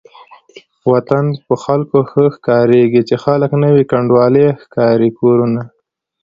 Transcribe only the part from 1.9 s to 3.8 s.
ښه ښکاريږي چې خلک نه